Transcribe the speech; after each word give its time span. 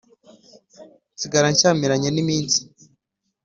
Nsigara 1.13 1.47
nshyamiranye 1.53 2.09
n' 2.11 2.21
iminsi. 2.23 2.59